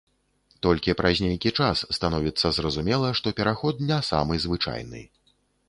[0.65, 5.07] Толькі праз нейкі час становіцца зразумела, што пераход не самы звычайны.